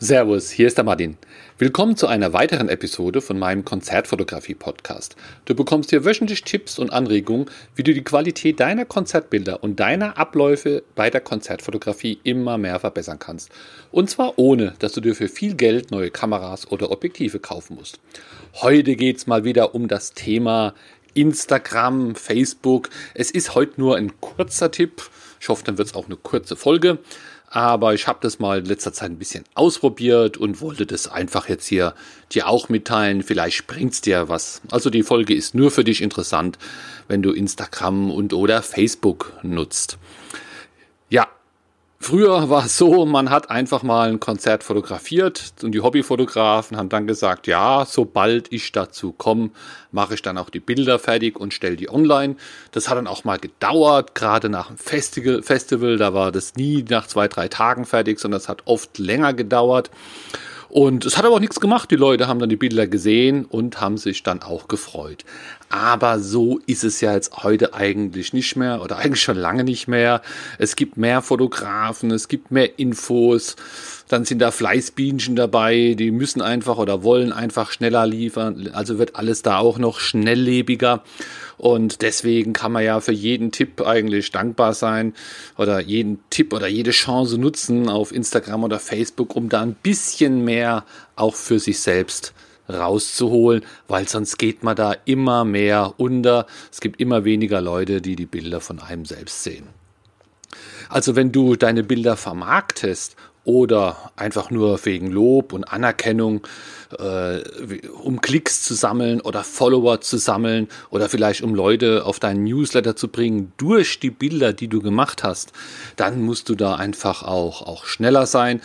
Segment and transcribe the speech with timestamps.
[0.00, 1.16] Servus, hier ist der Martin.
[1.56, 5.14] Willkommen zu einer weiteren Episode von meinem Konzertfotografie-Podcast.
[5.44, 10.18] Du bekommst hier wöchentlich Tipps und Anregungen, wie du die Qualität deiner Konzertbilder und deiner
[10.18, 13.52] Abläufe bei der Konzertfotografie immer mehr verbessern kannst.
[13.92, 18.00] Und zwar ohne, dass du dir für viel Geld neue Kameras oder Objektive kaufen musst.
[18.54, 20.74] Heute geht es mal wieder um das Thema
[21.14, 22.90] Instagram, Facebook.
[23.14, 25.08] Es ist heute nur ein kurzer Tipp.
[25.40, 26.98] Ich hoffe, dann wird es auch eine kurze Folge.
[27.54, 31.48] Aber ich habe das mal in letzter Zeit ein bisschen ausprobiert und wollte das einfach
[31.48, 31.94] jetzt hier
[32.32, 33.22] dir auch mitteilen.
[33.22, 34.60] Vielleicht bringt's dir was.
[34.72, 36.58] Also die Folge ist nur für dich interessant,
[37.06, 39.98] wenn du Instagram und oder Facebook nutzt.
[41.08, 41.28] Ja,
[42.04, 46.90] Früher war es so, man hat einfach mal ein Konzert fotografiert und die Hobbyfotografen haben
[46.90, 49.52] dann gesagt, ja, sobald ich dazu komme,
[49.90, 52.36] mache ich dann auch die Bilder fertig und stelle die online.
[52.72, 56.84] Das hat dann auch mal gedauert, gerade nach dem Festival, Festival, da war das nie
[56.86, 59.90] nach zwei, drei Tagen fertig, sondern es hat oft länger gedauert.
[60.68, 61.90] Und es hat aber auch nichts gemacht.
[61.92, 65.24] Die Leute haben dann die Bilder gesehen und haben sich dann auch gefreut.
[65.74, 69.88] Aber so ist es ja jetzt heute eigentlich nicht mehr oder eigentlich schon lange nicht
[69.88, 70.22] mehr.
[70.56, 73.56] Es gibt mehr Fotografen, es gibt mehr Infos.
[74.06, 78.70] Dann sind da Fleißbienchen dabei, die müssen einfach oder wollen einfach schneller liefern.
[78.72, 81.02] Also wird alles da auch noch schnelllebiger.
[81.56, 85.12] Und deswegen kann man ja für jeden Tipp eigentlich dankbar sein
[85.58, 90.44] oder jeden Tipp oder jede Chance nutzen auf Instagram oder Facebook, um da ein bisschen
[90.44, 90.84] mehr
[91.16, 92.32] auch für sich selbst
[92.68, 96.46] rauszuholen, weil sonst geht man da immer mehr unter.
[96.72, 99.68] Es gibt immer weniger Leute, die die Bilder von einem selbst sehen.
[100.88, 106.46] Also wenn du deine Bilder vermarktest oder einfach nur wegen Lob und Anerkennung,
[106.98, 107.40] äh,
[108.02, 112.96] um Klicks zu sammeln oder Follower zu sammeln oder vielleicht um Leute auf deinen Newsletter
[112.96, 115.52] zu bringen durch die Bilder, die du gemacht hast,
[115.96, 118.60] dann musst du da einfach auch, auch schneller sein.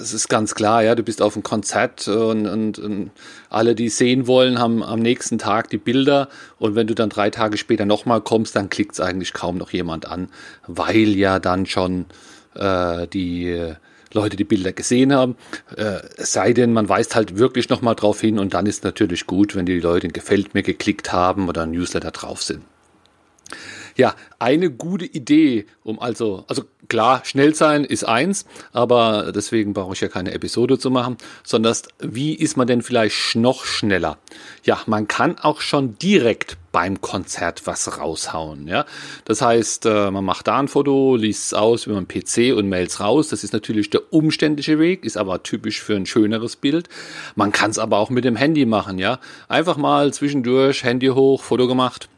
[0.00, 3.10] Es ist ganz klar, ja, du bist auf einem Konzert und, und, und
[3.50, 7.30] alle, die sehen wollen, haben am nächsten Tag die Bilder und wenn du dann drei
[7.30, 10.28] Tage später nochmal kommst, dann klickt es eigentlich kaum noch jemand an,
[10.66, 12.06] weil ja dann schon
[12.54, 13.74] äh, die
[14.14, 15.36] Leute die Bilder gesehen haben.
[15.76, 19.54] Äh, sei denn, man weist halt wirklich nochmal drauf hin und dann ist natürlich gut,
[19.56, 22.62] wenn die Leute in Gefällt mir geklickt haben oder ein Newsletter drauf sind.
[23.96, 29.94] Ja, eine gute Idee, um also, also klar, schnell sein ist eins, aber deswegen brauche
[29.94, 34.18] ich ja keine Episode zu machen, sondern wie ist man denn vielleicht noch schneller?
[34.64, 38.84] Ja, man kann auch schon direkt beim Konzert was raushauen, ja.
[39.24, 42.68] Das heißt, äh, man macht da ein Foto, liest es aus über einen PC und
[42.68, 43.28] mails raus.
[43.28, 46.88] Das ist natürlich der umständliche Weg, ist aber typisch für ein schöneres Bild.
[47.36, 49.20] Man kann es aber auch mit dem Handy machen, ja.
[49.46, 52.08] Einfach mal zwischendurch Handy hoch, Foto gemacht,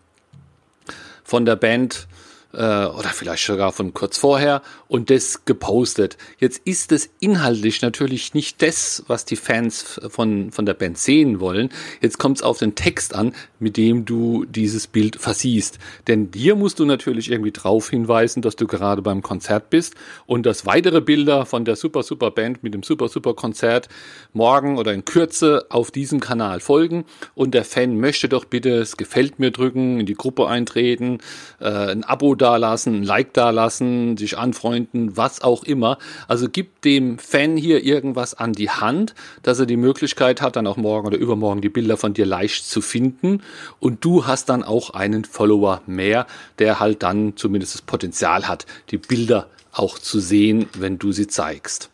[1.27, 2.07] von der Band
[2.53, 6.17] äh, oder vielleicht sogar von kurz vorher und das gepostet.
[6.39, 11.41] Jetzt ist es inhaltlich natürlich nicht das, was die Fans von, von der Band sehen
[11.41, 11.71] wollen.
[12.01, 15.79] Jetzt kommt es auf den Text an, mit dem du dieses Bild versiehst.
[16.07, 19.95] Denn dir musst du natürlich irgendwie darauf hinweisen, dass du gerade beim Konzert bist
[20.27, 23.89] und dass weitere Bilder von der Super Super Band mit dem Super Super Konzert
[24.33, 27.05] morgen oder in Kürze auf diesem Kanal folgen.
[27.35, 31.19] Und der Fan möchte doch bitte es gefällt mir drücken, in die Gruppe eintreten,
[31.61, 35.99] äh, ein Abo dalassen, ein Like dalassen, sich anfreunden, was auch immer.
[36.29, 40.69] Also gib dem Fan hier irgendwas an die Hand, dass er die Möglichkeit hat, dann
[40.69, 43.43] auch morgen oder übermorgen die Bilder von dir leicht zu finden.
[43.81, 46.27] Und du hast dann auch einen Follower mehr,
[46.61, 51.27] der halt dann zumindest das Potenzial hat, die Bilder auch zu sehen, wenn du sie
[51.27, 51.91] zeigst.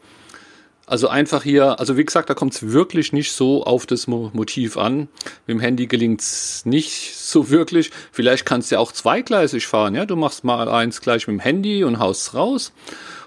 [0.93, 4.77] Also einfach hier, also wie gesagt, da kommt es wirklich nicht so auf das Motiv
[4.77, 5.09] an.
[5.47, 7.91] Mit dem Handy gelingt es nicht so wirklich.
[8.11, 9.95] Vielleicht kannst du ja auch zweigleisig fahren.
[9.95, 12.75] Ja, du machst mal eins gleich mit dem Handy und haust raus.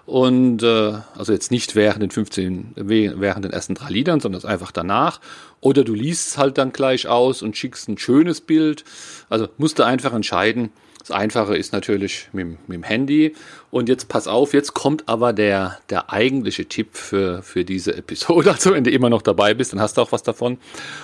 [0.06, 4.72] Und äh, also jetzt nicht während den 15, während den ersten drei Liedern, sondern einfach
[4.72, 5.20] danach.
[5.62, 8.84] Oder du liest halt dann gleich aus und schickst ein schönes Bild.
[9.30, 10.70] Also musst du einfach entscheiden,
[11.08, 13.36] das Einfache ist natürlich mit, mit, dem Handy.
[13.70, 18.50] Und jetzt pass auf, jetzt kommt aber der, der eigentliche Tipp für, für diese Episode.
[18.56, 20.58] Also wenn du immer noch dabei bist, dann hast du auch was davon.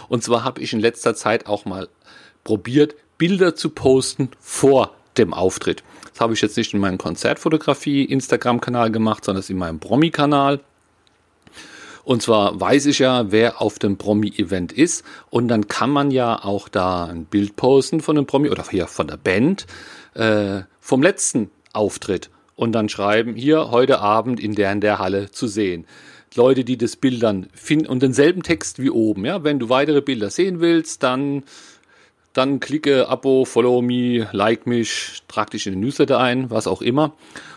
[0.10, 1.88] Und zwar habe ich in letzter Zeit auch mal
[2.44, 5.84] probiert, Bilder zu posten vor dem Auftritt.
[6.12, 10.60] Das habe ich jetzt nicht in meinem Konzertfotografie Instagram-Kanal gemacht, sondern in meinem Promi-Kanal.
[12.04, 15.04] Und zwar weiß ich ja, wer auf dem Promi-Event ist.
[15.30, 18.88] Und dann kann man ja auch da ein Bild posten von dem Promi oder hier
[18.88, 19.68] von der Band
[20.16, 22.30] äh, vom letzten Auftritt.
[22.56, 25.86] Und dann schreiben, hier heute Abend in der in der Halle zu sehen.
[26.36, 29.26] Leute, die das Bild dann finden und denselben Text wie oben.
[29.26, 31.44] Ja, wenn du weitere Bilder sehen willst, dann
[32.34, 36.82] dann klicke Abo, Follow me, like mich, trag dich in den Newsletter ein, was auch
[36.82, 37.14] immer.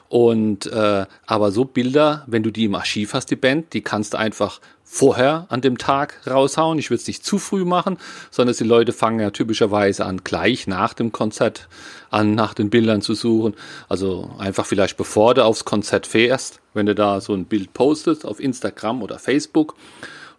[0.09, 4.15] Und äh, aber so Bilder, wenn du die im Archiv hast, die Band, die kannst
[4.15, 6.79] du einfach vorher an dem Tag raushauen.
[6.79, 7.99] Ich würde es nicht zu früh machen,
[8.31, 11.69] sondern die Leute fangen ja typischerweise an, gleich nach dem Konzert
[12.11, 13.55] an, nach den Bildern zu suchen.
[13.89, 18.25] Also einfach vielleicht bevor du aufs Konzert fährst, wenn du da so ein Bild postest
[18.25, 19.75] auf Instagram oder Facebook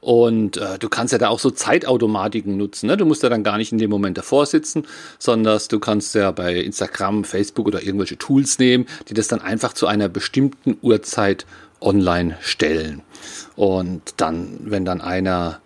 [0.05, 2.85] und äh, du kannst ja da auch so Zeitautomatiken nutzen.
[2.85, 2.95] Ne?
[2.95, 4.85] Du musst ja dann gar nicht in dem Moment davor sitzen,
[5.17, 9.73] sondern du kannst ja bei Instagram, Facebook oder irgendwelche Tools nehmen, die das dann einfach
[9.73, 11.47] zu einer bestimmten Uhrzeit
[11.81, 13.01] online stellen.
[13.55, 15.59] Und dann, wenn dann einer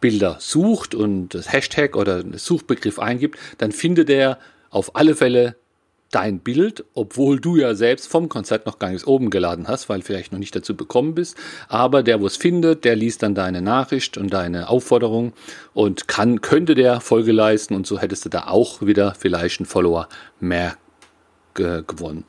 [0.00, 4.38] Bilder sucht und das Hashtag oder Suchbegriff eingibt, dann findet er
[4.70, 5.56] auf alle Fälle
[6.14, 10.02] dein Bild, obwohl du ja selbst vom Konzert noch gar nichts oben geladen hast, weil
[10.02, 11.36] vielleicht noch nicht dazu bekommen bist.
[11.68, 15.32] Aber der, wo es findet, der liest dann deine Nachricht und deine Aufforderung
[15.72, 19.66] und kann, könnte der Folge leisten und so hättest du da auch wieder vielleicht einen
[19.66, 20.08] Follower
[20.40, 20.76] mehr
[21.54, 22.24] gewonnen.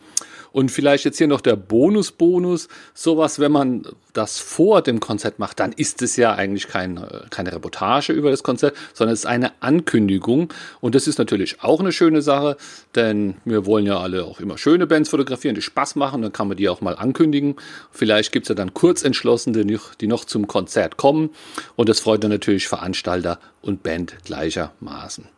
[0.55, 2.69] Und vielleicht jetzt hier noch der Bonus-Bonus.
[2.93, 7.51] Sowas, wenn man das vor dem Konzert macht, dann ist es ja eigentlich kein, keine
[7.51, 10.53] Reportage über das Konzert, sondern es ist eine Ankündigung.
[10.79, 12.55] Und das ist natürlich auch eine schöne Sache,
[12.95, 16.21] denn wir wollen ja alle auch immer schöne Bands fotografieren, die Spaß machen.
[16.21, 17.57] Dann kann man die auch mal ankündigen.
[17.91, 21.31] Vielleicht gibt es ja dann Kurzentschlossene, die noch zum Konzert kommen.
[21.75, 25.34] Und das freut dann natürlich Veranstalter und Band gleichermaßen.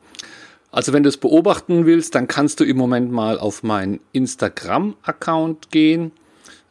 [0.77, 5.71] Also wenn du es beobachten willst, dann kannst du im Moment mal auf meinen Instagram-Account
[5.71, 6.12] gehen.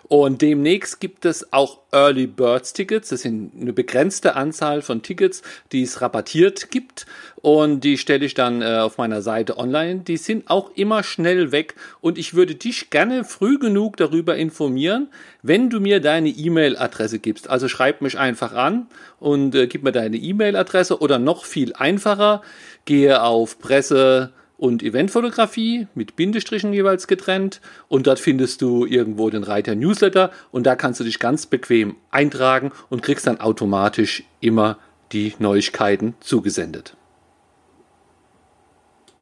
[0.08, 3.10] Und demnächst gibt es auch Early Birds Tickets.
[3.10, 7.04] Das sind eine begrenzte Anzahl von Tickets, die es rabattiert gibt.
[7.36, 10.00] Und die stelle ich dann äh, auf meiner Seite online.
[10.00, 11.74] Die sind auch immer schnell weg.
[12.00, 15.08] Und ich würde dich gerne früh genug darüber informieren,
[15.42, 17.50] wenn du mir deine E-Mail-Adresse gibst.
[17.50, 18.86] Also schreib mich einfach an
[19.20, 22.40] und äh, gib mir deine E-Mail-Adresse oder noch viel einfacher,
[22.86, 27.62] gehe auf Presse und Eventfotografie mit Bindestrichen jeweils getrennt.
[27.88, 31.96] Und dort findest du irgendwo den Reiter Newsletter und da kannst du dich ganz bequem
[32.10, 34.76] eintragen und kriegst dann automatisch immer
[35.12, 36.97] die Neuigkeiten zugesendet.